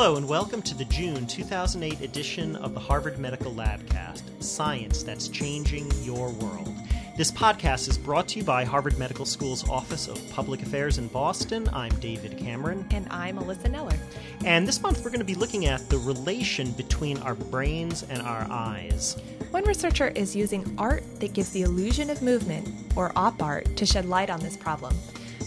Hello, 0.00 0.14
and 0.14 0.28
welcome 0.28 0.62
to 0.62 0.76
the 0.76 0.84
June 0.84 1.26
2008 1.26 2.02
edition 2.02 2.54
of 2.54 2.72
the 2.72 2.78
Harvard 2.78 3.18
Medical 3.18 3.52
Labcast 3.52 4.22
Science 4.40 5.02
That's 5.02 5.26
Changing 5.26 5.90
Your 6.04 6.30
World. 6.30 6.72
This 7.16 7.32
podcast 7.32 7.88
is 7.88 7.98
brought 7.98 8.28
to 8.28 8.38
you 8.38 8.44
by 8.44 8.62
Harvard 8.62 8.96
Medical 8.96 9.24
School's 9.24 9.68
Office 9.68 10.06
of 10.06 10.22
Public 10.30 10.62
Affairs 10.62 10.98
in 10.98 11.08
Boston. 11.08 11.68
I'm 11.72 11.92
David 11.96 12.38
Cameron. 12.38 12.86
And 12.92 13.08
I'm 13.10 13.38
Alyssa 13.38 13.74
Neller. 13.74 13.98
And 14.44 14.68
this 14.68 14.80
month 14.80 14.98
we're 14.98 15.10
going 15.10 15.18
to 15.18 15.24
be 15.24 15.34
looking 15.34 15.66
at 15.66 15.88
the 15.88 15.98
relation 15.98 16.70
between 16.70 17.18
our 17.18 17.34
brains 17.34 18.04
and 18.04 18.22
our 18.22 18.46
eyes. 18.48 19.16
One 19.50 19.64
researcher 19.64 20.12
is 20.14 20.36
using 20.36 20.76
art 20.78 21.02
that 21.18 21.32
gives 21.32 21.50
the 21.50 21.62
illusion 21.62 22.08
of 22.08 22.22
movement, 22.22 22.68
or 22.94 23.10
op 23.16 23.42
art, 23.42 23.76
to 23.76 23.84
shed 23.84 24.04
light 24.04 24.30
on 24.30 24.38
this 24.38 24.56
problem. 24.56 24.94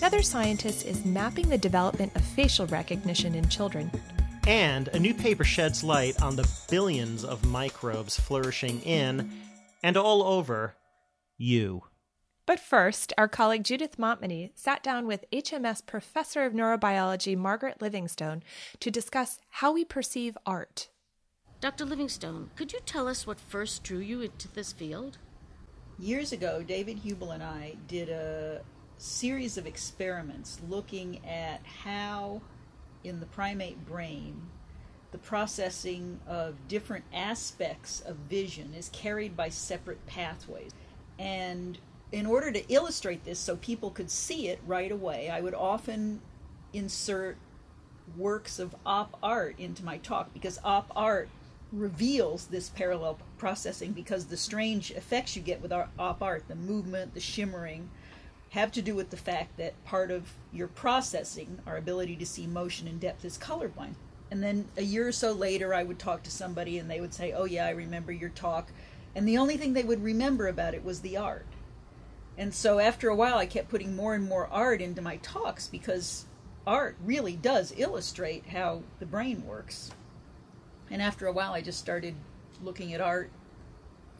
Another 0.01 0.23
scientist 0.23 0.87
is 0.87 1.05
mapping 1.05 1.47
the 1.47 1.59
development 1.59 2.11
of 2.15 2.23
facial 2.23 2.65
recognition 2.65 3.35
in 3.35 3.47
children. 3.47 3.91
And 4.47 4.87
a 4.89 4.99
new 4.99 5.13
paper 5.13 5.43
sheds 5.43 5.83
light 5.83 6.21
on 6.21 6.35
the 6.35 6.49
billions 6.69 7.23
of 7.23 7.45
microbes 7.45 8.19
flourishing 8.19 8.81
in 8.81 9.31
and 9.83 9.95
all 9.95 10.23
over 10.23 10.75
you. 11.37 11.83
But 12.47 12.59
first, 12.59 13.13
our 13.17 13.27
colleague 13.27 13.63
Judith 13.63 13.97
Montminy 13.97 14.51
sat 14.55 14.81
down 14.81 15.05
with 15.05 15.25
HMS 15.31 15.85
Professor 15.85 16.43
of 16.43 16.53
Neurobiology 16.53 17.37
Margaret 17.37 17.81
Livingstone 17.81 18.41
to 18.79 18.89
discuss 18.89 19.39
how 19.49 19.71
we 19.71 19.85
perceive 19.85 20.37
art. 20.45 20.89
Dr. 21.61 21.85
Livingstone, 21.85 22.49
could 22.55 22.73
you 22.73 22.79
tell 22.83 23.07
us 23.07 23.27
what 23.27 23.39
first 23.39 23.83
drew 23.83 23.99
you 23.99 24.21
into 24.21 24.47
this 24.47 24.73
field? 24.73 25.19
Years 25.99 26.31
ago, 26.31 26.63
David 26.63 26.97
Hubel 27.05 27.31
and 27.35 27.43
I 27.43 27.75
did 27.87 28.09
a 28.09 28.63
series 28.97 29.57
of 29.57 29.67
experiments 29.67 30.59
looking 30.67 31.23
at 31.25 31.61
how, 31.63 32.41
in 33.03 33.19
the 33.19 33.25
primate 33.25 33.85
brain, 33.85 34.49
the 35.11 35.17
processing 35.17 36.19
of 36.27 36.55
different 36.67 37.05
aspects 37.13 38.01
of 38.01 38.15
vision 38.15 38.73
is 38.77 38.89
carried 38.89 39.35
by 39.35 39.49
separate 39.49 40.05
pathways. 40.05 40.71
And 41.19 41.77
in 42.11 42.25
order 42.25 42.51
to 42.51 42.73
illustrate 42.73 43.23
this 43.23 43.39
so 43.39 43.55
people 43.57 43.89
could 43.91 44.09
see 44.09 44.47
it 44.47 44.59
right 44.65 44.91
away, 44.91 45.29
I 45.29 45.41
would 45.41 45.53
often 45.53 46.21
insert 46.73 47.37
works 48.17 48.59
of 48.59 48.75
op 48.85 49.17
art 49.21 49.55
into 49.57 49.85
my 49.85 49.97
talk 49.97 50.33
because 50.33 50.59
op 50.63 50.91
art 50.95 51.29
reveals 51.71 52.47
this 52.47 52.69
parallel 52.69 53.17
processing 53.37 53.93
because 53.93 54.25
the 54.25 54.35
strange 54.35 54.91
effects 54.91 55.35
you 55.35 55.41
get 55.41 55.61
with 55.61 55.71
op 55.71 56.21
art, 56.21 56.43
the 56.47 56.55
movement, 56.55 57.13
the 57.13 57.19
shimmering, 57.19 57.89
have 58.51 58.71
to 58.71 58.81
do 58.81 58.95
with 58.95 59.09
the 59.09 59.17
fact 59.17 59.57
that 59.57 59.83
part 59.83 60.11
of 60.11 60.33
your 60.53 60.67
processing, 60.67 61.59
our 61.65 61.77
ability 61.77 62.15
to 62.17 62.25
see 62.25 62.47
motion 62.47 62.87
and 62.87 62.99
depth, 62.99 63.25
is 63.25 63.37
colorblind. 63.37 63.95
And 64.29 64.41
then 64.41 64.67
a 64.77 64.83
year 64.83 65.07
or 65.07 65.11
so 65.11 65.33
later, 65.33 65.73
I 65.73 65.83
would 65.83 65.99
talk 65.99 66.23
to 66.23 66.31
somebody 66.31 66.77
and 66.77 66.89
they 66.89 67.01
would 67.01 67.13
say, 67.13 67.33
Oh, 67.33 67.45
yeah, 67.45 67.65
I 67.65 67.71
remember 67.71 68.11
your 68.11 68.29
talk 68.29 68.71
and 69.15 69.27
the 69.27 69.37
only 69.37 69.57
thing 69.57 69.73
they 69.73 69.83
would 69.83 70.03
remember 70.03 70.47
about 70.47 70.73
it 70.73 70.83
was 70.83 71.01
the 71.01 71.17
art. 71.17 71.45
And 72.37 72.53
so 72.53 72.79
after 72.79 73.09
a 73.09 73.15
while, 73.15 73.37
I 73.37 73.45
kept 73.45 73.69
putting 73.69 73.95
more 73.95 74.15
and 74.15 74.27
more 74.27 74.47
art 74.47 74.81
into 74.81 75.01
my 75.01 75.17
talks 75.17 75.67
because 75.67 76.25
art 76.65 76.95
really 77.03 77.35
does 77.35 77.73
illustrate 77.75 78.47
how 78.47 78.83
the 78.99 79.05
brain 79.05 79.45
works. 79.45 79.91
And 80.89 81.01
after 81.01 81.27
a 81.27 81.33
while, 81.33 81.53
I 81.53 81.61
just 81.61 81.79
started 81.79 82.15
looking 82.63 82.93
at 82.93 83.01
art 83.01 83.31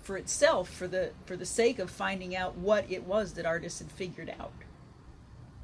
for 0.01 0.17
itself 0.17 0.69
for 0.69 0.87
the 0.87 1.11
for 1.25 1.35
the 1.35 1.45
sake 1.45 1.79
of 1.79 1.89
finding 1.89 2.35
out 2.35 2.57
what 2.57 2.85
it 2.89 3.03
was 3.03 3.33
that 3.33 3.45
artists 3.45 3.79
had 3.79 3.91
figured 3.91 4.33
out. 4.39 4.53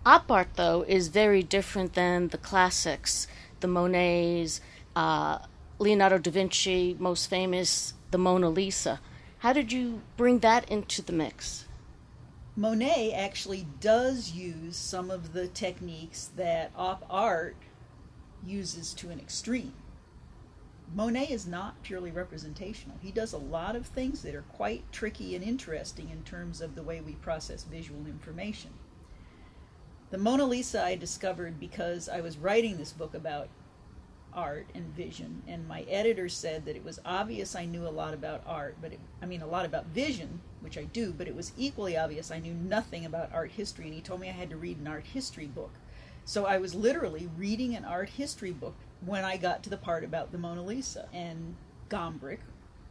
Op 0.05 0.31
art, 0.31 0.47
though, 0.55 0.85
is 0.88 1.09
very 1.09 1.44
different 1.44 1.94
than 1.94 2.29
the 2.29 2.38
classics, 2.38 3.27
the 3.59 3.67
Monets, 3.67 4.61
uh, 4.95 5.39
Leonardo 5.79 6.17
da 6.17 6.31
Vinci, 6.31 6.95
most 6.97 7.29
famous, 7.29 7.94
the 8.12 8.17
Mona 8.17 8.50
Lisa. 8.50 9.01
How 9.39 9.53
did 9.53 9.72
you 9.72 10.01
bring 10.16 10.39
that 10.39 10.69
into 10.69 11.01
the 11.01 11.12
mix? 11.12 11.66
Monet 12.56 13.12
actually 13.13 13.67
does 13.79 14.31
use 14.31 14.78
some 14.78 15.12
of 15.12 15.33
the 15.33 15.47
techniques 15.47 16.31
that 16.35 16.72
op 16.75 17.06
art 17.09 17.56
uses 18.44 18.94
to 18.95 19.09
an 19.09 19.19
extreme. 19.19 19.73
Monet 20.94 21.28
is 21.30 21.46
not 21.46 21.81
purely 21.84 22.12
representational. 22.12 22.98
He 23.02 23.12
does 23.12 23.34
a 23.34 23.38
lot 23.38 23.75
of 23.75 23.86
things 23.86 24.22
that 24.22 24.36
are 24.36 24.44
quite 24.44 24.90
tricky 24.92 25.36
and 25.36 25.44
interesting 25.44 26.09
in 26.09 26.24
terms 26.24 26.62
of 26.62 26.75
the 26.75 26.84
way 26.84 27.02
we 27.02 27.14
process 27.14 27.64
visual 27.64 28.06
information. 28.08 28.72
The 30.09 30.18
Mona 30.18 30.46
Lisa 30.46 30.81
I 30.81 30.96
discovered 30.96 31.59
because 31.59 32.08
I 32.08 32.22
was 32.22 32.38
writing 32.38 32.78
this 32.78 32.94
book 32.94 33.14
about 33.14 33.50
art 34.34 34.68
and 34.74 34.96
vision 34.96 35.42
and 35.48 35.68
my 35.68 35.81
editor 35.81 36.30
said 36.30 36.64
that 36.66 36.75
it 36.75 36.84
was 36.84 37.00
obvious 37.04 37.56
I 37.56 37.66
knew 37.66 37.88
a 37.88 37.90
lot 37.90 38.14
about 38.14 38.44
art 38.46 38.78
but 38.80 38.94
it, 38.94 39.00
I 39.22 39.25
mean 39.25 39.42
a 39.42 39.48
lot 39.48 39.66
about 39.66 39.88
vision 39.88 40.42
which 40.59 40.78
I 40.78 40.84
do 40.84 41.12
but 41.12 41.28
it 41.28 41.36
was 41.36 41.54
equally 41.58 41.98
obvious 41.98 42.30
I 42.30 42.40
knew 42.40 42.54
nothing 42.54 43.04
about 43.04 43.34
art 43.34 43.52
history 43.52 43.86
and 43.86 43.94
he 43.96 44.02
told 44.02 44.22
me 44.22 44.30
I 44.30 44.34
had 44.34 44.52
to 44.52 44.58
read 44.58 44.78
an 44.78 44.88
art 44.88 45.06
history 45.06 45.48
book 45.48 45.72
so 46.24 46.46
I 46.46 46.58
was 46.58 46.75
literally 46.75 47.30
reading 47.36 47.75
an 47.75 47.84
art 47.84 48.09
history 48.09 48.52
book 48.52 48.75
when 49.06 49.24
I 49.24 49.38
got 49.38 49.63
to 49.63 49.69
the 49.69 49.78
part 49.78 50.03
about 50.03 50.31
the 50.31 50.38
Mona 50.38 50.63
Lisa 50.63 51.08
and 51.13 51.56
Gombrich 51.90 52.40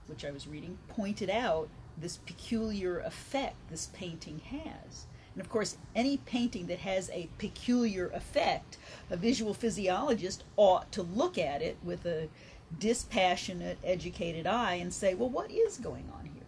which 0.06 0.24
I 0.24 0.30
was 0.30 0.46
reading 0.46 0.78
pointed 0.88 1.30
out 1.30 1.68
this 1.98 2.18
peculiar 2.18 3.00
effect 3.00 3.56
this 3.70 3.86
painting 3.92 4.40
has 4.50 5.06
and 5.36 5.44
of 5.44 5.50
course, 5.50 5.76
any 5.94 6.16
painting 6.16 6.66
that 6.68 6.78
has 6.78 7.10
a 7.10 7.28
peculiar 7.36 8.08
effect, 8.14 8.78
a 9.10 9.18
visual 9.18 9.52
physiologist 9.52 10.44
ought 10.56 10.90
to 10.92 11.02
look 11.02 11.36
at 11.36 11.60
it 11.60 11.76
with 11.84 12.06
a 12.06 12.30
dispassionate, 12.78 13.76
educated 13.84 14.46
eye 14.46 14.76
and 14.76 14.94
say, 14.94 15.12
well, 15.12 15.28
what 15.28 15.50
is 15.50 15.76
going 15.76 16.10
on 16.18 16.24
here? 16.24 16.42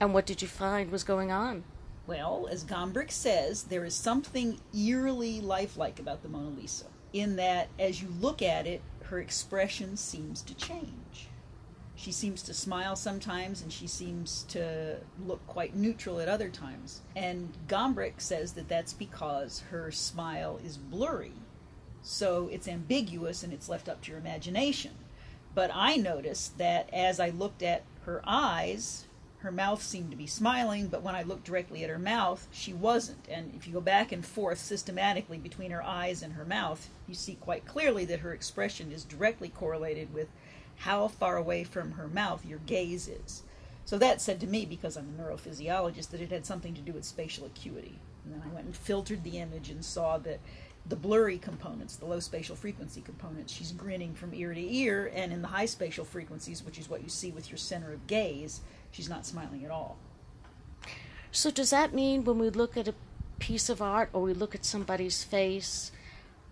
And 0.00 0.14
what 0.14 0.24
did 0.24 0.40
you 0.40 0.48
find 0.48 0.90
was 0.90 1.04
going 1.04 1.30
on? 1.30 1.64
Well, 2.06 2.48
as 2.50 2.64
Gombrich 2.64 3.10
says, 3.10 3.64
there 3.64 3.84
is 3.84 3.94
something 3.94 4.58
eerily 4.74 5.42
lifelike 5.42 5.98
about 5.98 6.22
the 6.22 6.30
Mona 6.30 6.48
Lisa, 6.48 6.86
in 7.20 7.36
that 7.36 7.68
as 7.78 8.02
you 8.02 8.08
look 8.20 8.42
at 8.42 8.66
it, 8.66 8.82
her 9.04 9.20
expression 9.20 9.96
seems 9.96 10.42
to 10.42 10.54
change. 10.54 11.28
She 11.94 12.12
seems 12.12 12.42
to 12.42 12.54
smile 12.54 12.94
sometimes 12.94 13.62
and 13.62 13.72
she 13.72 13.86
seems 13.86 14.44
to 14.48 14.98
look 15.24 15.44
quite 15.46 15.74
neutral 15.74 16.20
at 16.20 16.28
other 16.28 16.50
times. 16.50 17.00
And 17.14 17.56
Gombrich 17.68 18.20
says 18.20 18.52
that 18.52 18.68
that's 18.68 18.92
because 18.92 19.60
her 19.70 19.90
smile 19.90 20.60
is 20.64 20.76
blurry. 20.76 21.32
So 22.02 22.48
it's 22.52 22.68
ambiguous 22.68 23.42
and 23.42 23.52
it's 23.52 23.68
left 23.68 23.88
up 23.88 24.02
to 24.02 24.10
your 24.10 24.20
imagination. 24.20 24.92
But 25.54 25.70
I 25.72 25.96
noticed 25.96 26.58
that 26.58 26.92
as 26.92 27.18
I 27.18 27.30
looked 27.30 27.62
at 27.62 27.84
her 28.04 28.20
eyes, 28.26 29.06
her 29.46 29.52
mouth 29.52 29.82
seemed 29.82 30.10
to 30.10 30.16
be 30.16 30.26
smiling, 30.26 30.88
but 30.88 31.02
when 31.02 31.14
I 31.14 31.22
looked 31.22 31.44
directly 31.44 31.82
at 31.82 31.88
her 31.88 31.98
mouth, 31.98 32.46
she 32.50 32.72
wasn't. 32.72 33.26
And 33.30 33.54
if 33.54 33.66
you 33.66 33.72
go 33.72 33.80
back 33.80 34.12
and 34.12 34.26
forth 34.26 34.58
systematically 34.58 35.38
between 35.38 35.70
her 35.70 35.82
eyes 35.82 36.20
and 36.22 36.34
her 36.34 36.44
mouth, 36.44 36.90
you 37.06 37.14
see 37.14 37.36
quite 37.36 37.64
clearly 37.64 38.04
that 38.06 38.20
her 38.20 38.34
expression 38.34 38.92
is 38.92 39.04
directly 39.04 39.48
correlated 39.48 40.12
with 40.12 40.28
how 40.78 41.08
far 41.08 41.36
away 41.36 41.64
from 41.64 41.92
her 41.92 42.08
mouth 42.08 42.44
your 42.44 42.58
gaze 42.58 43.08
is. 43.08 43.44
So 43.84 43.98
that 43.98 44.20
said 44.20 44.40
to 44.40 44.46
me, 44.46 44.66
because 44.66 44.96
I'm 44.96 45.14
a 45.16 45.22
neurophysiologist, 45.22 46.10
that 46.10 46.20
it 46.20 46.32
had 46.32 46.44
something 46.44 46.74
to 46.74 46.80
do 46.80 46.92
with 46.92 47.04
spatial 47.04 47.46
acuity. 47.46 48.00
And 48.24 48.34
then 48.34 48.42
I 48.44 48.52
went 48.52 48.66
and 48.66 48.76
filtered 48.76 49.22
the 49.22 49.38
image 49.38 49.70
and 49.70 49.84
saw 49.84 50.18
that 50.18 50.40
the 50.88 50.96
blurry 50.96 51.38
components, 51.38 51.96
the 51.96 52.06
low 52.06 52.20
spatial 52.20 52.54
frequency 52.54 53.00
components, 53.00 53.52
she's 53.52 53.72
grinning 53.72 54.14
from 54.14 54.34
ear 54.34 54.54
to 54.54 54.74
ear, 54.74 55.10
and 55.14 55.32
in 55.32 55.42
the 55.42 55.48
high 55.48 55.66
spatial 55.66 56.04
frequencies, 56.04 56.64
which 56.64 56.78
is 56.78 56.88
what 56.88 57.02
you 57.02 57.08
see 57.08 57.30
with 57.30 57.50
your 57.50 57.58
center 57.58 57.92
of 57.92 58.06
gaze, 58.06 58.60
she's 58.96 59.08
not 59.10 59.26
smiling 59.26 59.62
at 59.62 59.70
all. 59.70 59.98
So, 61.30 61.50
does 61.50 61.68
that 61.68 61.92
mean 61.92 62.24
when 62.24 62.38
we 62.38 62.48
look 62.48 62.78
at 62.78 62.88
a 62.88 62.94
piece 63.38 63.68
of 63.68 63.82
art 63.82 64.08
or 64.14 64.22
we 64.22 64.32
look 64.32 64.54
at 64.54 64.64
somebody's 64.64 65.22
face, 65.22 65.92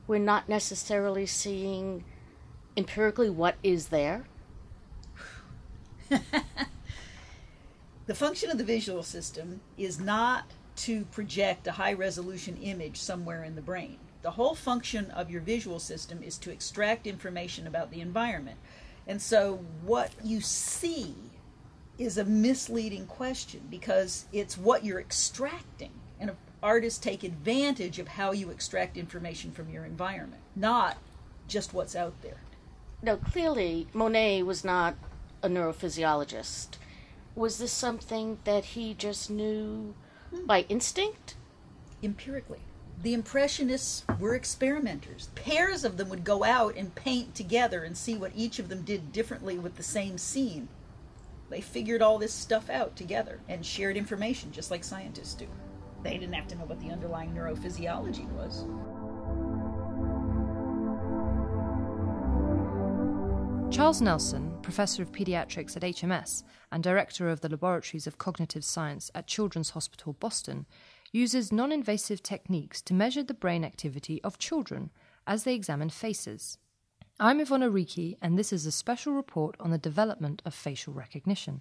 we're 0.07 0.19
not 0.19 0.47
necessarily 0.47 1.25
seeing 1.25 2.05
empirically 2.77 3.31
what 3.31 3.55
is 3.63 3.89
there? 3.89 4.27
the 8.07 8.15
function 8.15 8.51
of 8.51 8.59
the 8.59 8.65
visual 8.65 9.03
system 9.03 9.63
is 9.79 9.99
not 9.99 10.45
to 10.77 11.07
project 11.07 11.67
a 11.67 11.73
high 11.73 11.95
resolution 11.95 12.59
image 12.59 12.99
somewhere 12.99 13.43
in 13.43 13.55
the 13.55 13.63
brain. 13.63 13.97
The 14.21 14.33
whole 14.33 14.55
function 14.55 15.11
of 15.13 15.31
your 15.31 15.41
visual 15.41 15.79
system 15.79 16.23
is 16.23 16.37
to 16.39 16.51
extract 16.51 17.07
information 17.07 17.67
about 17.67 17.91
the 17.91 18.03
environment. 18.03 18.59
And 19.07 19.23
so, 19.23 19.61
what 19.83 20.13
you 20.23 20.43
see 20.43 21.15
is 21.99 22.19
a 22.19 22.25
misleading 22.25 23.07
question 23.07 23.61
because 23.71 24.27
it's 24.33 24.59
what 24.59 24.85
you're 24.85 25.01
extracting. 25.01 25.93
And 26.19 26.33
artists 26.63 26.99
take 26.99 27.23
advantage 27.23 27.99
of 27.99 28.09
how 28.09 28.33
you 28.33 28.51
extract 28.51 28.97
information 28.97 29.53
from 29.53 29.69
your 29.69 29.85
environment, 29.85 30.43
not 30.57 30.97
just 31.47 31.75
what's 31.75 31.95
out 31.95 32.15
there. 32.23 32.39
Now, 33.03 33.17
clearly, 33.17 33.87
Monet 33.93 34.43
was 34.45 34.65
not 34.65 34.95
a 35.43 35.49
neurophysiologist. 35.49 36.79
Was 37.37 37.59
this 37.59 37.73
something 37.73 38.39
that 38.45 38.65
he 38.65 38.95
just 38.95 39.31
knew 39.31 39.95
hmm. 40.31 40.47
by 40.47 40.63
instinct? 40.69 41.35
Empirically. 42.03 42.61
the 43.03 43.13
Impressionists 43.13 44.05
were 44.19 44.35
experimenters. 44.35 45.29
Pairs 45.35 45.85
of 45.85 45.97
them 45.99 46.09
would 46.09 46.25
go 46.25 46.45
out 46.45 46.77
and 46.77 46.95
paint 46.95 47.35
together 47.35 47.85
and 47.85 47.97
see 47.97 48.17
what 48.17 48.33
each 48.35 48.59
of 48.59 48.69
them 48.69 48.83
did 48.83 49.13
differently 49.13 49.59
with 49.59 49.77
the 49.77 49.83
same 49.83 50.17
scene. 50.17 50.69
They 51.55 51.61
figured 51.61 52.03
all 52.03 52.19
this 52.19 52.35
stuff 52.35 52.69
out 52.69 52.97
together 52.97 53.39
and 53.49 53.65
shared 53.65 53.97
information 53.97 54.51
just 54.51 54.73
like 54.73 54.83
scientists 54.83 55.35
do. 55.35 55.47
They 56.03 56.19
didn't 56.19 56.33
have 56.33 56.49
to 56.49 56.57
know 56.57 56.65
what 56.65 56.81
the 56.81 56.91
underlying 56.91 57.33
neurophysiology 57.33 58.29
was. 58.33 58.65
Charles 63.73 64.01
Nelson, 64.01 64.59
Professor 64.63 65.05
of 65.05 65.13
Pediatrics 65.13 65.77
at 65.77 65.85
HMS 65.85 66.43
and 66.73 66.83
Director 66.83 67.29
of 67.29 67.41
the 67.41 67.49
Laboratories 67.49 68.09
of 68.09 68.19
Cognitive 68.19 68.65
Science 68.65 69.13
at 69.15 69.29
Children's 69.29 69.71
Hospital 69.71 70.15
Boston, 70.15 70.67
uses 71.13 71.53
non 71.53 71.71
invasive 71.71 72.21
techniques 72.21 72.83
to 72.83 72.95
measure 72.95 73.23
the 73.23 73.33
brain 73.33 73.65
activity 73.65 74.21
of 74.25 74.41
children 74.41 74.91
as 75.25 75.45
they 75.45 75.55
examine 75.55 75.91
faces. 75.91 76.59
I'm 77.21 77.39
Ivona 77.39 77.73
Riki, 77.73 78.19
and 78.21 78.37
this 78.37 78.53
is 78.53 78.67
a 78.67 78.73
special 78.73 79.13
report 79.13 79.55
on 79.61 79.71
the 79.71 79.79
development 79.79 80.43
of 80.45 80.53
facial 80.53 80.93
recognition. 80.93 81.61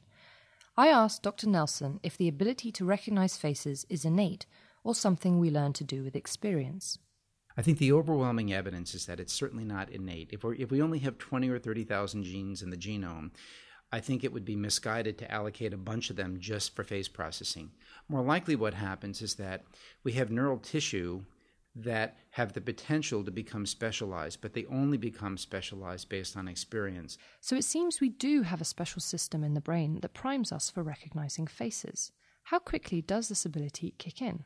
I 0.76 0.88
asked 0.88 1.22
Dr. 1.22 1.48
Nelson 1.48 2.00
if 2.02 2.18
the 2.18 2.28
ability 2.28 2.72
to 2.72 2.86
recognize 2.86 3.38
faces 3.38 3.86
is 3.88 4.04
innate 4.04 4.48
or 4.84 4.96
something 4.96 5.38
we 5.38 5.52
learn 5.52 5.74
to 5.74 5.84
do 5.84 6.04
with 6.04 6.16
experience. 6.16 6.98
I 7.56 7.62
think 7.62 7.78
the 7.78 7.92
overwhelming 7.92 8.52
evidence 8.52 8.96
is 8.96 9.06
that 9.06 9.20
it's 9.20 9.32
certainly 9.32 9.64
not 9.64 9.92
innate. 9.92 10.32
If, 10.34 10.44
if 10.44 10.72
we 10.72 10.82
only 10.82 10.98
have 11.00 11.20
20 11.20 11.48
or 11.50 11.60
30,000 11.60 12.24
genes 12.24 12.64
in 12.64 12.72
the 12.72 12.76
genome, 12.76 13.30
I 13.92 14.00
think 14.00 14.24
it 14.24 14.34
would 14.34 14.46
be 14.46 14.56
misguided 14.56 15.20
to 15.20 15.32
allocate 15.32 15.72
a 15.72 15.78
bunch 15.78 16.10
of 16.10 16.16
them 16.16 16.40
just 16.40 16.76
for 16.76 16.84
face 16.84 17.08
processing. 17.08 17.70
More 18.10 18.24
likely, 18.24 18.56
what 18.56 18.74
happens 18.74 19.22
is 19.22 19.36
that 19.36 19.66
we 20.04 20.14
have 20.14 20.32
neural 20.32 20.58
tissue 20.58 21.26
that 21.76 22.18
have 22.32 22.54
the 22.54 22.62
potential 22.62 23.24
to 23.24 23.32
become 23.32 23.66
specialized, 23.66 24.42
but 24.42 24.54
they 24.54 24.66
only 24.66 24.98
become 24.98 25.38
specialized 25.38 26.10
based 26.10 26.38
on 26.38 26.48
experience. 26.48 27.18
So 27.42 27.56
it 27.56 27.66
seems 27.66 28.00
we 28.00 28.10
do 28.10 28.44
have 28.44 28.62
a 28.62 28.66
special 28.66 29.02
system 29.02 29.44
in 29.44 29.54
the 29.54 29.62
brain 29.62 30.00
that 30.02 30.14
primes 30.14 30.52
us 30.52 30.70
for 30.70 30.84
recognizing 30.84 31.48
faces. 31.48 32.12
How 32.44 32.60
quickly 32.60 33.02
does 33.02 33.30
this 33.30 33.46
ability 33.46 33.96
kick 33.98 34.22
in? 34.22 34.46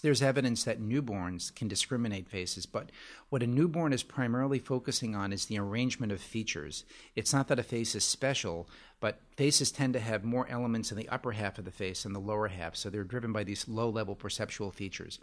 there's 0.00 0.22
evidence 0.22 0.64
that 0.64 0.80
newborns 0.80 1.54
can 1.54 1.68
discriminate 1.68 2.28
faces, 2.28 2.66
but 2.66 2.90
what 3.28 3.42
a 3.42 3.46
newborn 3.46 3.92
is 3.92 4.02
primarily 4.02 4.58
focusing 4.58 5.14
on 5.14 5.32
is 5.32 5.46
the 5.46 5.58
arrangement 5.58 6.12
of 6.12 6.20
features. 6.20 6.84
It's 7.14 7.32
not 7.32 7.48
that 7.48 7.58
a 7.58 7.62
face 7.62 7.94
is 7.94 8.04
special, 8.04 8.68
but 9.00 9.20
faces 9.36 9.70
tend 9.70 9.94
to 9.94 10.00
have 10.00 10.24
more 10.24 10.48
elements 10.48 10.90
in 10.90 10.98
the 10.98 11.08
upper 11.08 11.32
half 11.32 11.58
of 11.58 11.64
the 11.64 11.70
face 11.70 12.02
than 12.02 12.12
the 12.12 12.20
lower 12.20 12.48
half, 12.48 12.76
so 12.76 12.90
they're 12.90 13.04
driven 13.04 13.32
by 13.32 13.44
these 13.44 13.68
low 13.68 13.88
level 13.88 14.14
perceptual 14.14 14.70
features. 14.70 15.18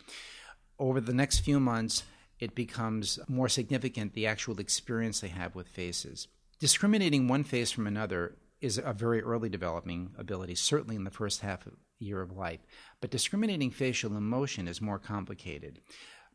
Over 0.84 1.00
the 1.00 1.14
next 1.14 1.40
few 1.40 1.62
months, 1.62 2.04
it 2.42 2.56
becomes 2.56 3.18
more 3.30 3.48
significant 3.48 4.12
the 4.12 4.28
actual 4.28 4.60
experience 4.60 5.22
they 5.22 5.30
have 5.30 5.56
with 5.56 5.70
faces. 5.70 6.28
Discriminating 6.60 7.30
one 7.30 7.46
face 7.46 7.72
from 7.72 7.88
another 7.88 8.36
is 8.60 8.78
a 8.78 8.92
very 8.92 9.22
early 9.22 9.48
developing 9.48 10.10
ability, 10.18 10.56
certainly 10.56 10.98
in 10.98 11.06
the 11.06 11.10
first 11.10 11.40
half 11.40 11.66
year 12.00 12.22
of 12.22 12.36
life. 12.36 12.60
But 13.00 13.12
discriminating 13.12 13.72
facial 13.72 14.18
emotion 14.18 14.68
is 14.68 14.82
more 14.82 15.00
complicated. 15.00 15.80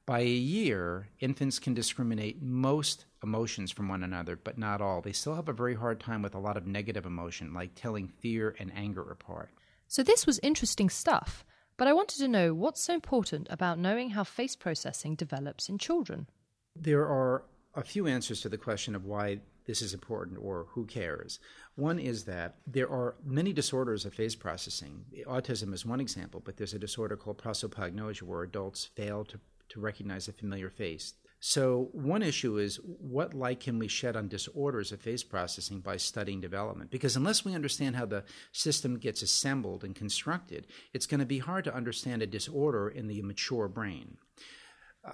By 0.06 0.21
a 0.21 0.27
year, 0.27 1.09
infants 1.21 1.59
can 1.59 1.75
discriminate 1.75 2.41
most 2.41 3.05
emotions 3.23 3.71
from 3.71 3.87
one 3.87 4.03
another, 4.03 4.37
but 4.37 4.56
not 4.56 4.81
all. 4.81 5.03
They 5.03 5.12
still 5.12 5.35
have 5.35 5.50
a 5.50 5.53
very 5.53 5.75
hard 5.75 6.00
time 6.00 6.23
with 6.23 6.35
a 6.35 6.41
lot 6.41 6.56
of 6.56 6.67
negative 6.67 7.05
emotion, 7.05 7.53
like 7.53 7.75
telling 7.75 8.09
fear 8.09 8.56
and 8.59 8.73
anger 8.75 9.11
apart. 9.11 9.50
So, 9.89 10.03
this 10.03 10.27
was 10.27 10.41
interesting 10.43 10.89
stuff, 10.89 11.45
but 11.78 11.88
I 11.88 11.94
wanted 11.94 12.19
to 12.19 12.28
know 12.28 12.52
what's 12.52 12.82
so 12.82 12.92
important 12.92 13.46
about 13.48 13.78
knowing 13.78 14.10
how 14.10 14.25
face 14.25 14.56
processing 14.56 15.14
develops 15.14 15.69
in 15.69 15.78
children. 15.78 16.28
There 16.76 17.06
are 17.06 17.44
a 17.75 17.82
few 17.82 18.06
answers 18.06 18.40
to 18.42 18.48
the 18.48 18.58
question 18.58 18.94
of 18.94 19.06
why 19.06 19.38
this 19.64 19.80
is 19.80 19.94
important 19.94 20.38
or 20.42 20.66
who 20.70 20.84
cares. 20.86 21.38
One 21.76 21.98
is 21.98 22.25
that 22.25 22.56
there 22.66 22.90
are 22.90 23.14
many 23.25 23.52
disorders 23.52 24.04
of 24.04 24.14
face 24.14 24.34
processing. 24.34 25.04
Autism 25.26 25.72
is 25.72 25.86
one 25.86 26.00
example, 26.00 26.42
but 26.44 26.56
there's 26.56 26.75
a 26.75 26.78
disorder 26.78 27.16
called 27.16 27.38
prosopagnosia 27.38 28.22
where 28.22 28.42
adults 28.42 28.86
fail 28.96 29.25
to, 29.26 29.38
to 29.69 29.80
recognize 29.80 30.26
a 30.26 30.32
familiar 30.32 30.70
face. 30.70 31.14
So, 31.40 31.90
one 31.93 32.23
issue 32.23 32.58
is 32.58 32.81
what 32.85 33.32
light 33.32 33.61
can 33.61 33.79
we 33.79 33.87
shed 33.87 34.17
on 34.17 34.26
disorders 34.26 34.90
of 34.90 35.00
face 35.00 35.23
processing 35.23 35.81
by 35.81 35.96
studying 35.96 36.40
development? 36.40 36.90
Because 36.90 37.14
unless 37.14 37.44
we 37.44 37.55
understand 37.55 37.94
how 37.94 38.06
the 38.06 38.25
system 38.50 38.99
gets 38.99 39.23
assembled 39.23 39.85
and 39.85 39.94
constructed, 39.94 40.67
it's 40.93 41.06
going 41.06 41.20
to 41.20 41.26
be 41.26 41.38
hard 41.38 41.64
to 41.64 41.75
understand 41.75 42.23
a 42.23 42.26
disorder 42.26 42.88
in 42.88 43.06
the 43.06 43.23
mature 43.23 43.69
brain. 43.69 44.17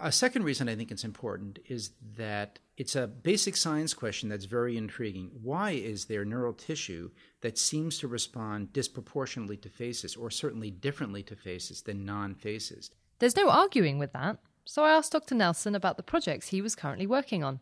A 0.01 0.11
second 0.11 0.45
reason 0.45 0.69
I 0.69 0.77
think 0.77 0.91
it's 0.91 1.05
important 1.05 1.59
is 1.67 1.91
that 2.17 2.59
it's 2.79 2.97
a 2.97 3.07
basic 3.07 3.55
science 3.57 3.93
question 3.93 4.31
that's 4.31 4.47
very 4.47 4.79
intriguing. 4.79 5.31
Why 5.43 5.73
is 5.73 6.07
there 6.07 6.25
neural 6.25 6.55
tissue 6.55 7.11
that 7.43 7.59
seems 7.59 7.99
to 7.99 8.09
respond 8.09 8.73
disproportionately 8.73 9.59
to 9.59 9.69
faces, 9.69 10.17
or 10.17 10.31
certainly 10.31 10.71
differently 10.71 11.23
to 11.25 11.37
faces 11.37 11.83
than 11.83 12.07
non 12.07 12.35
faces? 12.35 12.91
There's 13.19 13.37
no 13.37 13.51
arguing 13.51 13.99
with 13.99 14.15
that. 14.15 14.39
So 14.67 14.85
I 14.85 14.93
asked 14.93 15.13
Dr. 15.13 15.35
Nelson 15.35 15.75
about 15.75 15.97
the 15.97 16.03
projects 16.03 16.49
he 16.49 16.63
was 16.63 16.75
currently 16.75 17.07
working 17.07 17.45
on. 17.45 17.61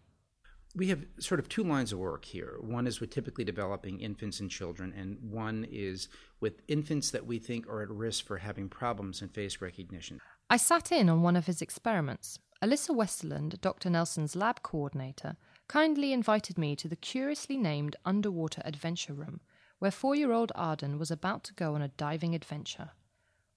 We 0.74 0.88
have 0.88 1.04
sort 1.18 1.38
of 1.38 1.48
two 1.48 1.64
lines 1.64 1.92
of 1.92 1.98
work 1.98 2.24
here. 2.24 2.56
One 2.60 2.86
is 2.86 3.00
with 3.00 3.10
typically 3.10 3.44
developing 3.44 4.00
infants 4.00 4.40
and 4.40 4.50
children, 4.50 4.94
and 4.96 5.18
one 5.20 5.66
is 5.70 6.08
with 6.40 6.62
infants 6.66 7.10
that 7.10 7.26
we 7.26 7.38
think 7.38 7.66
are 7.68 7.82
at 7.82 7.90
risk 7.90 8.24
for 8.24 8.38
having 8.38 8.70
problems 8.70 9.20
in 9.20 9.28
face 9.28 9.60
recognition. 9.60 10.20
I 10.48 10.56
sat 10.56 10.90
in 10.90 11.10
on 11.10 11.22
one 11.22 11.36
of 11.36 11.46
his 11.46 11.60
experiments. 11.60 12.38
Alyssa 12.62 12.96
Westerlund, 12.96 13.60
Dr. 13.60 13.90
Nelson's 13.90 14.36
lab 14.36 14.62
coordinator, 14.62 15.36
kindly 15.68 16.12
invited 16.12 16.56
me 16.56 16.76
to 16.76 16.88
the 16.88 16.96
curiously 16.96 17.56
named 17.58 17.96
Underwater 18.06 18.62
Adventure 18.64 19.12
Room, 19.14 19.40
where 19.78 19.90
four 19.90 20.14
year 20.14 20.32
old 20.32 20.52
Arden 20.54 20.98
was 20.98 21.10
about 21.10 21.42
to 21.44 21.54
go 21.54 21.74
on 21.74 21.82
a 21.82 21.88
diving 21.88 22.34
adventure. 22.34 22.92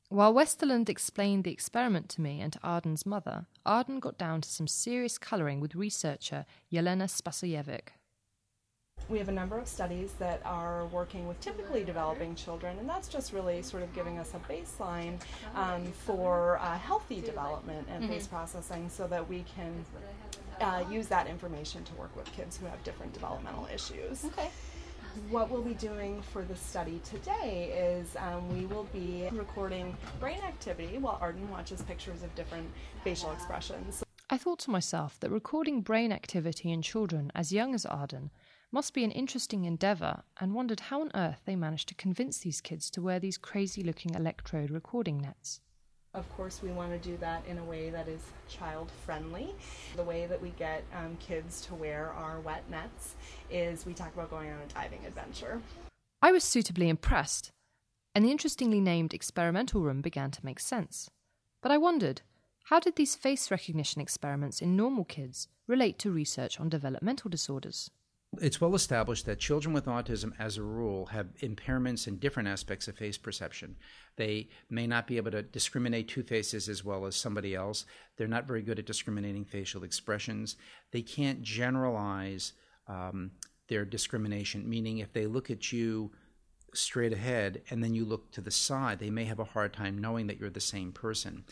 While 0.09 0.33
Westerlund 0.33 0.87
explained 0.87 1.43
the 1.43 1.51
experiment 1.51 2.09
to 2.09 2.21
me 2.21 2.39
and 2.39 2.53
to 2.53 2.59
Arden's 2.63 3.05
mother, 3.05 3.47
Arden 3.65 3.99
got 3.99 4.17
down 4.17 4.41
to 4.41 4.49
some 4.49 4.67
serious 4.67 5.17
colouring 5.17 5.59
with 5.59 5.75
researcher 5.75 6.45
Yelena 6.71 7.09
Spasojevic 7.09 7.89
we 9.09 9.19
have 9.19 9.29
a 9.29 9.31
number 9.33 9.57
of 9.57 9.67
studies 9.67 10.13
that 10.13 10.41
are 10.45 10.87
working 10.87 11.27
with 11.27 11.39
typically 11.39 11.83
developing 11.83 12.35
children, 12.35 12.77
and 12.79 12.89
that's 12.89 13.07
just 13.07 13.33
really 13.33 13.61
sort 13.61 13.83
of 13.83 13.93
giving 13.93 14.17
us 14.17 14.33
a 14.33 14.51
baseline 14.51 15.19
um, 15.55 15.85
for 15.91 16.57
uh, 16.57 16.77
healthy 16.77 17.21
development 17.21 17.87
and 17.89 18.03
mm-hmm. 18.03 18.13
face 18.13 18.27
processing 18.27 18.89
so 18.89 19.07
that 19.07 19.27
we 19.27 19.43
can 19.55 19.85
uh, 20.61 20.83
use 20.89 21.07
that 21.07 21.27
information 21.27 21.83
to 21.83 21.93
work 21.95 22.15
with 22.15 22.25
kids 22.31 22.57
who 22.57 22.65
have 22.65 22.83
different 22.83 23.13
developmental 23.13 23.67
issues. 23.73 24.25
Okay. 24.25 24.49
What 25.29 25.49
we'll 25.49 25.61
be 25.61 25.75
doing 25.75 26.21
for 26.21 26.43
the 26.43 26.55
study 26.55 26.99
today 27.03 27.97
is 27.97 28.15
um, 28.17 28.49
we 28.49 28.65
will 28.65 28.87
be 28.91 29.27
recording 29.31 29.95
brain 30.19 30.39
activity 30.45 30.97
while 30.97 31.17
Arden 31.21 31.49
watches 31.49 31.81
pictures 31.81 32.21
of 32.21 32.35
different 32.35 32.69
facial 33.03 33.31
expressions. 33.31 34.03
I 34.29 34.37
thought 34.37 34.59
to 34.59 34.71
myself 34.71 35.17
that 35.21 35.29
recording 35.29 35.81
brain 35.81 36.11
activity 36.11 36.71
in 36.71 36.81
children 36.81 37.31
as 37.33 37.53
young 37.53 37.73
as 37.73 37.85
Arden 37.85 38.29
must 38.71 38.93
be 38.93 39.05
an 39.05 39.11
interesting 39.11 39.63
endeavour, 39.63 40.23
and 40.41 40.53
wondered 40.53 40.81
how 40.81 40.99
on 40.99 41.11
earth 41.15 41.41
they 41.45 41.55
managed 41.55 41.87
to 41.87 41.95
convince 41.95 42.39
these 42.39 42.59
kids 42.59 42.89
to 42.89 43.01
wear 43.01 43.19
these 43.19 43.37
crazy 43.37 43.81
looking 43.81 44.13
electrode 44.13 44.69
recording 44.69 45.17
nets. 45.21 45.61
Of 46.15 46.29
course, 46.37 46.61
we 46.63 46.71
want 46.71 46.91
to 46.91 47.09
do 47.09 47.17
that 47.17 47.43
in 47.45 47.57
a 47.57 47.63
way 47.63 47.89
that 47.89 48.07
is 48.07 48.21
child 48.47 48.89
friendly. 49.05 49.53
The 49.97 50.03
way 50.03 50.25
that 50.27 50.41
we 50.41 50.51
get 50.51 50.83
um, 50.95 51.17
kids 51.19 51.59
to 51.67 51.75
wear 51.75 52.13
our 52.13 52.39
wet 52.39 52.63
nets 52.71 53.15
is 53.51 53.85
we 53.85 53.93
talk 53.93 54.13
about 54.13 54.29
going 54.29 54.49
on 54.49 54.59
a 54.61 54.73
diving 54.73 55.05
adventure. 55.05 55.61
I 56.21 56.31
was 56.31 56.45
suitably 56.45 56.87
impressed, 56.87 57.51
and 58.15 58.23
the 58.23 58.31
interestingly 58.31 58.79
named 58.79 59.13
experimental 59.13 59.81
room 59.81 59.99
began 59.99 60.31
to 60.31 60.45
make 60.45 60.61
sense. 60.61 61.09
But 61.61 61.73
I 61.73 61.77
wondered 61.77 62.21
how 62.69 62.79
did 62.79 62.95
these 62.95 63.15
face 63.15 63.51
recognition 63.51 64.01
experiments 64.01 64.61
in 64.61 64.77
normal 64.77 65.03
kids 65.03 65.49
relate 65.67 65.99
to 65.99 66.11
research 66.11 66.61
on 66.61 66.69
developmental 66.69 67.29
disorders? 67.29 67.91
It's 68.41 68.61
well 68.61 68.75
established 68.75 69.25
that 69.25 69.39
children 69.39 69.73
with 69.73 69.85
autism, 69.85 70.33
as 70.39 70.57
a 70.57 70.63
rule, 70.63 71.07
have 71.07 71.35
impairments 71.41 72.07
in 72.07 72.17
different 72.17 72.49
aspects 72.49 72.87
of 72.87 72.97
face 72.97 73.17
perception. 73.17 73.75
They 74.15 74.49
may 74.69 74.87
not 74.87 75.07
be 75.07 75.17
able 75.17 75.31
to 75.31 75.43
discriminate 75.43 76.07
two 76.07 76.23
faces 76.23 76.69
as 76.69 76.83
well 76.83 77.05
as 77.05 77.15
somebody 77.15 77.55
else. 77.55 77.85
They're 78.17 78.27
not 78.27 78.47
very 78.47 78.61
good 78.61 78.79
at 78.79 78.85
discriminating 78.85 79.45
facial 79.45 79.83
expressions. 79.83 80.55
They 80.91 81.01
can't 81.01 81.41
generalize 81.41 82.53
um, 82.87 83.31
their 83.67 83.85
discrimination, 83.85 84.69
meaning 84.69 84.99
if 84.99 85.13
they 85.13 85.25
look 85.25 85.49
at 85.49 85.71
you 85.71 86.11
straight 86.73 87.13
ahead 87.13 87.61
and 87.69 87.83
then 87.83 87.95
you 87.95 88.05
look 88.05 88.31
to 88.31 88.41
the 88.41 88.51
side, 88.51 88.99
they 88.99 89.09
may 89.09 89.25
have 89.25 89.39
a 89.39 89.45
hard 89.45 89.73
time 89.73 89.99
knowing 89.99 90.27
that 90.27 90.39
you're 90.39 90.49
the 90.49 90.59
same 90.59 90.91
person. 90.91 91.43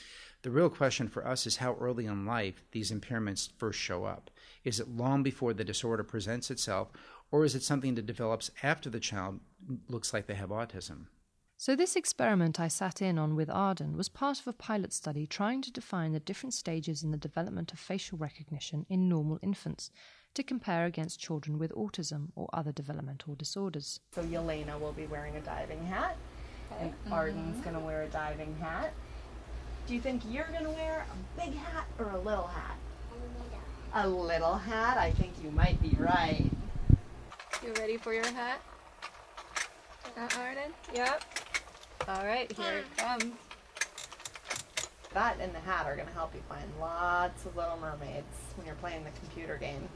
The 0.43 0.51
real 0.51 0.69
question 0.69 1.07
for 1.07 1.25
us 1.25 1.47
is 1.47 1.57
how 1.57 1.75
early 1.75 2.05
in 2.05 2.25
life 2.25 2.65
these 2.73 2.91
impairments 2.91 3.49
first 3.57 3.79
show 3.79 4.03
up. 4.03 4.29
Is 4.65 4.77
it 4.77 4.89
long 4.89 5.23
before 5.23 5.53
the 5.53 5.63
disorder 5.63 6.03
presents 6.03 6.51
itself, 6.51 6.89
or 7.31 7.45
is 7.45 7.55
it 7.55 7.63
something 7.63 7.95
that 7.95 8.05
develops 8.05 8.51
after 8.61 8.89
the 8.89 8.99
child 8.99 9.39
looks 9.87 10.13
like 10.13 10.27
they 10.27 10.33
have 10.33 10.49
autism? 10.49 11.05
So, 11.55 11.77
this 11.77 11.95
experiment 11.95 12.59
I 12.59 12.67
sat 12.67 13.01
in 13.01 13.17
on 13.17 13.37
with 13.37 13.49
Arden 13.49 13.95
was 13.95 14.09
part 14.09 14.41
of 14.41 14.47
a 14.47 14.51
pilot 14.51 14.91
study 14.91 15.25
trying 15.25 15.61
to 15.61 15.71
define 15.71 16.11
the 16.11 16.19
different 16.19 16.53
stages 16.53 17.03
in 17.03 17.11
the 17.11 17.17
development 17.17 17.71
of 17.71 17.79
facial 17.79 18.17
recognition 18.17 18.85
in 18.89 19.07
normal 19.07 19.39
infants 19.41 19.91
to 20.33 20.43
compare 20.43 20.85
against 20.85 21.21
children 21.21 21.57
with 21.57 21.71
autism 21.71 22.31
or 22.35 22.49
other 22.51 22.73
developmental 22.73 23.35
disorders. 23.35 24.01
So, 24.11 24.23
Yelena 24.23 24.77
will 24.77 24.91
be 24.91 25.05
wearing 25.05 25.37
a 25.37 25.41
diving 25.41 25.85
hat, 25.85 26.17
and 26.81 26.91
mm-hmm. 26.91 27.13
Arden's 27.13 27.61
going 27.61 27.75
to 27.75 27.79
wear 27.81 28.03
a 28.03 28.09
diving 28.09 28.57
hat. 28.57 28.93
Do 29.85 29.93
you 29.93 29.99
think 29.99 30.21
you're 30.29 30.47
going 30.47 30.63
to 30.63 30.69
wear 30.69 31.05
a 31.11 31.41
big 31.41 31.55
hat 31.55 31.85
or 31.99 32.11
a 32.11 32.19
little 32.19 32.47
hat? 32.47 32.77
A 33.95 34.07
little 34.07 34.55
hat? 34.55 34.97
I 34.97 35.11
think 35.11 35.33
you 35.43 35.51
might 35.51 35.81
be 35.81 35.95
right. 35.99 36.49
You 37.61 37.73
ready 37.73 37.97
for 37.97 38.13
your 38.13 38.25
hat? 38.25 38.61
Uh, 40.17 40.27
Arden? 40.39 40.71
Yep. 40.93 41.23
All 42.07 42.25
right, 42.25 42.51
here 42.51 42.79
it 42.79 42.97
comes. 42.97 43.25
That 45.13 45.37
and 45.39 45.53
the 45.53 45.59
hat 45.59 45.85
are 45.85 45.95
going 45.95 46.07
to 46.07 46.13
help 46.13 46.33
you 46.33 46.41
find 46.49 46.65
lots 46.79 47.45
of 47.45 47.55
little 47.55 47.77
mermaids 47.77 48.53
when 48.55 48.65
you're 48.65 48.75
playing 48.75 49.03
the 49.03 49.11
computer 49.11 49.57
game. 49.57 49.87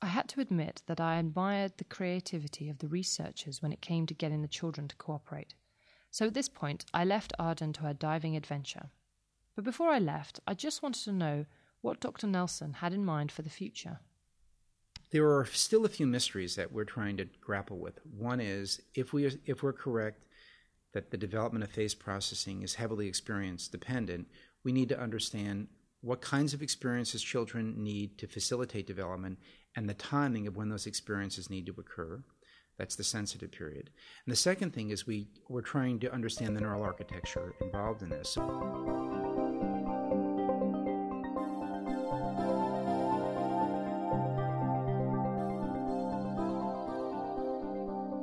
I 0.00 0.06
had 0.06 0.28
to 0.30 0.40
admit 0.40 0.82
that 0.86 1.00
I 1.00 1.18
admired 1.18 1.72
the 1.76 1.84
creativity 1.84 2.68
of 2.68 2.78
the 2.78 2.88
researchers 2.88 3.62
when 3.62 3.72
it 3.72 3.80
came 3.80 4.06
to 4.06 4.14
getting 4.14 4.42
the 4.42 4.48
children 4.48 4.88
to 4.88 4.96
cooperate. 4.96 5.54
So 6.10 6.26
at 6.26 6.34
this 6.34 6.48
point, 6.48 6.86
I 6.94 7.04
left 7.04 7.32
Arden 7.38 7.72
to 7.74 7.82
her 7.82 7.94
diving 7.94 8.36
adventure. 8.36 8.90
But 9.58 9.64
before 9.64 9.90
I 9.90 9.98
left, 9.98 10.38
I 10.46 10.54
just 10.54 10.84
wanted 10.84 11.02
to 11.02 11.10
know 11.10 11.44
what 11.80 11.98
Dr. 11.98 12.28
Nelson 12.28 12.74
had 12.74 12.92
in 12.92 13.04
mind 13.04 13.32
for 13.32 13.42
the 13.42 13.50
future. 13.50 13.98
There 15.10 15.36
are 15.36 15.46
still 15.46 15.84
a 15.84 15.88
few 15.88 16.06
mysteries 16.06 16.54
that 16.54 16.70
we're 16.70 16.84
trying 16.84 17.16
to 17.16 17.28
grapple 17.40 17.76
with. 17.76 17.98
One 18.06 18.40
is 18.40 18.80
if 18.94 19.12
we 19.12 19.26
if 19.46 19.64
we're 19.64 19.72
correct 19.72 20.26
that 20.92 21.10
the 21.10 21.16
development 21.16 21.64
of 21.64 21.72
face 21.72 21.92
processing 21.92 22.62
is 22.62 22.76
heavily 22.76 23.08
experience 23.08 23.66
dependent, 23.66 24.28
we 24.62 24.70
need 24.70 24.90
to 24.90 25.00
understand 25.00 25.66
what 26.02 26.20
kinds 26.20 26.54
of 26.54 26.62
experiences 26.62 27.20
children 27.20 27.82
need 27.82 28.16
to 28.18 28.28
facilitate 28.28 28.86
development 28.86 29.40
and 29.74 29.88
the 29.88 29.94
timing 29.94 30.46
of 30.46 30.56
when 30.56 30.68
those 30.68 30.86
experiences 30.86 31.50
need 31.50 31.66
to 31.66 31.74
occur. 31.76 32.22
That's 32.78 32.94
the 32.94 33.02
sensitive 33.02 33.50
period. 33.50 33.90
And 34.24 34.30
the 34.32 34.36
second 34.36 34.72
thing 34.72 34.90
is 34.90 35.04
we, 35.04 35.26
we're 35.48 35.62
trying 35.62 35.98
to 35.98 36.14
understand 36.14 36.54
the 36.54 36.60
neural 36.60 36.84
architecture 36.84 37.54
involved 37.60 38.02
in 38.02 38.10
this. 38.10 38.38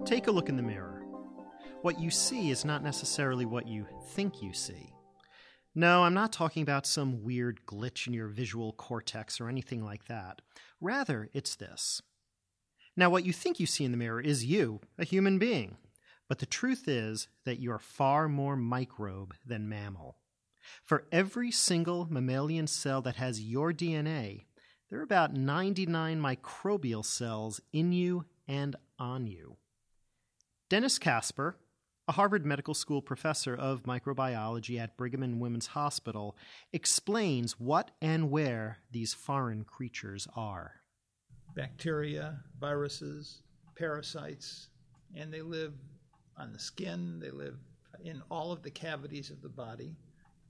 Take 0.06 0.28
a 0.28 0.32
look 0.32 0.50
in 0.50 0.56
the 0.56 0.62
mirror. 0.62 1.04
What 1.82 2.00
you 2.00 2.12
see 2.12 2.52
is 2.52 2.64
not 2.64 2.84
necessarily 2.84 3.44
what 3.44 3.68
you 3.68 3.88
think 4.10 4.40
you 4.40 4.54
see. 4.54 4.94
No, 5.74 6.04
I'm 6.04 6.14
not 6.14 6.32
talking 6.32 6.62
about 6.62 6.86
some 6.86 7.24
weird 7.24 7.62
glitch 7.66 8.06
in 8.06 8.14
your 8.14 8.28
visual 8.28 8.74
cortex 8.74 9.42
or 9.42 9.50
anything 9.50 9.84
like 9.84 10.06
that. 10.06 10.44
Rather, 10.80 11.32
it's 11.34 11.56
this. 11.56 12.04
Now, 12.96 13.10
what 13.10 13.26
you 13.26 13.34
think 13.34 13.60
you 13.60 13.66
see 13.66 13.84
in 13.84 13.90
the 13.90 13.98
mirror 13.98 14.22
is 14.22 14.46
you, 14.46 14.80
a 15.00 15.06
human 15.06 15.40
being. 15.40 15.76
But 16.30 16.38
the 16.38 16.46
truth 16.46 16.88
is 16.88 17.28
that 17.44 17.60
you're 17.60 17.80
far 17.80 18.30
more 18.30 18.56
microbe 18.56 19.34
than 19.44 19.68
mammal. 19.68 20.18
For 20.84 21.08
every 21.12 21.50
single 21.50 22.06
mammalian 22.12 22.68
cell 22.68 23.02
that 23.02 23.16
has 23.16 23.42
your 23.42 23.74
DNA, 23.74 24.46
there 24.92 25.00
are 25.00 25.04
about 25.04 25.34
99 25.34 26.22
microbial 26.22 27.04
cells 27.04 27.60
in 27.74 27.92
you 27.92 28.26
and 28.48 28.76
on 29.00 29.26
you. 29.26 29.58
Dennis 30.68 30.98
Kasper, 30.98 31.60
a 32.08 32.14
Harvard 32.14 32.44
Medical 32.44 32.74
School 32.74 33.00
professor 33.00 33.56
of 33.56 33.84
microbiology 33.84 34.80
at 34.80 34.98
Brigham 34.98 35.22
and 35.22 35.40
Women's 35.40 35.68
Hospital, 35.68 36.36
explains 36.74 37.60
what 37.60 37.92
and 38.02 38.32
where 38.32 38.80
these 38.90 39.14
foreign 39.14 39.64
creatures 39.64 40.28
are. 40.36 40.82
Bacteria, 41.56 42.40
viruses, 42.60 43.44
parasites, 43.76 44.70
and 45.16 45.32
they 45.32 45.44
live 45.44 45.74
on 46.36 46.52
the 46.52 46.60
skin, 46.60 47.20
they 47.20 47.30
live 47.30 47.58
in 48.04 48.24
all 48.32 48.52
of 48.52 48.64
the 48.64 48.72
cavities 48.72 49.30
of 49.30 49.44
the 49.44 49.50
body. 49.50 49.96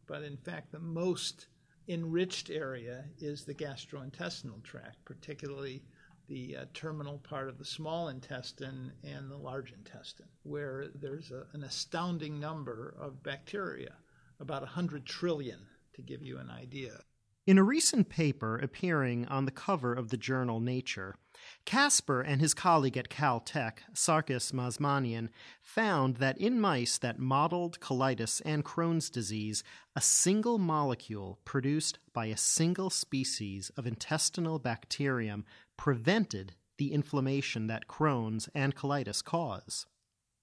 But 0.07 0.23
in 0.23 0.37
fact, 0.37 0.71
the 0.71 0.79
most 0.79 1.47
enriched 1.89 2.49
area 2.49 3.03
is 3.19 3.43
the 3.43 3.53
gastrointestinal 3.53 4.63
tract, 4.63 5.03
particularly 5.03 5.83
the 6.27 6.57
uh, 6.57 6.65
terminal 6.73 7.19
part 7.19 7.49
of 7.49 7.57
the 7.57 7.65
small 7.65 8.09
intestine 8.09 8.91
and 9.03 9.29
the 9.29 9.37
large 9.37 9.71
intestine, 9.71 10.27
where 10.43 10.87
there's 10.95 11.31
a, 11.31 11.45
an 11.53 11.63
astounding 11.63 12.39
number 12.39 12.95
of 12.99 13.23
bacteria, 13.23 13.93
about 14.39 14.61
100 14.61 15.05
trillion, 15.05 15.59
to 15.93 16.01
give 16.01 16.21
you 16.21 16.37
an 16.37 16.49
idea. 16.49 17.01
In 17.47 17.59
a 17.59 17.63
recent 17.63 18.09
paper 18.09 18.57
appearing 18.57 19.27
on 19.27 19.45
the 19.45 19.51
cover 19.51 19.93
of 19.93 20.09
the 20.09 20.17
journal 20.17 20.59
Nature, 20.59 21.15
Kasper 21.63 22.21
and 22.21 22.41
his 22.41 22.55
colleague 22.55 22.97
at 22.97 23.09
Caltech, 23.09 23.79
Sarkis 23.93 24.51
Mazmanian, 24.51 25.29
found 25.61 26.15
that 26.15 26.39
in 26.39 26.59
mice 26.59 26.97
that 26.97 27.19
modeled 27.19 27.79
colitis 27.79 28.41
and 28.45 28.65
Crohn's 28.65 29.11
disease, 29.11 29.63
a 29.95 30.01
single 30.01 30.57
molecule 30.57 31.37
produced 31.45 31.99
by 32.13 32.25
a 32.25 32.37
single 32.37 32.89
species 32.89 33.69
of 33.77 33.85
intestinal 33.85 34.57
bacterium 34.57 35.45
prevented 35.77 36.53
the 36.77 36.93
inflammation 36.93 37.67
that 37.67 37.87
Crohn's 37.87 38.49
and 38.53 38.75
colitis 38.75 39.23
cause. 39.23 39.85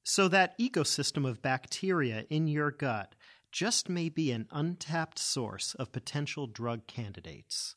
So, 0.05 0.29
that 0.29 0.59
ecosystem 0.59 1.29
of 1.29 1.43
bacteria 1.43 2.25
in 2.29 2.49
your 2.49 2.71
gut 2.71 3.15
just 3.53 3.89
may 3.89 4.09
be 4.09 4.33
an 4.33 4.49
untapped 4.51 5.19
source 5.19 5.75
of 5.75 5.93
potential 5.93 6.47
drug 6.47 6.87
candidates. 6.87 7.77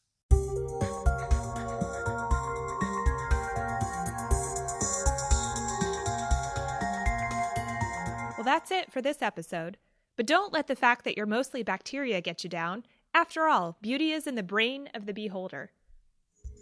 Well, 8.37 8.43
that's 8.43 8.71
it 8.71 8.91
for 8.91 9.01
this 9.01 9.21
episode. 9.21 9.77
But 10.17 10.27
don't 10.27 10.53
let 10.53 10.67
the 10.67 10.75
fact 10.75 11.03
that 11.03 11.17
you're 11.17 11.25
mostly 11.25 11.63
bacteria 11.63 12.21
get 12.21 12.43
you 12.43 12.49
down. 12.49 12.85
After 13.13 13.47
all, 13.47 13.77
beauty 13.81 14.11
is 14.11 14.27
in 14.27 14.35
the 14.35 14.43
brain 14.43 14.89
of 14.93 15.05
the 15.05 15.13
beholder. 15.13 15.71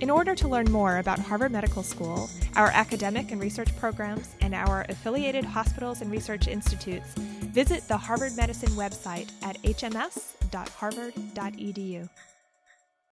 In 0.00 0.08
order 0.08 0.36
to 0.36 0.46
learn 0.46 0.70
more 0.70 0.98
about 0.98 1.18
Harvard 1.18 1.50
Medical 1.50 1.82
School, 1.82 2.30
our 2.54 2.68
academic 2.68 3.32
and 3.32 3.40
research 3.40 3.76
programs, 3.76 4.36
and 4.40 4.54
our 4.54 4.86
affiliated 4.88 5.44
hospitals 5.44 6.00
and 6.00 6.12
research 6.12 6.46
institutes, 6.46 7.12
visit 7.14 7.88
the 7.88 7.96
Harvard 7.96 8.36
Medicine 8.36 8.70
website 8.70 9.32
at 9.42 9.60
hms.harvard.edu. 9.62 12.08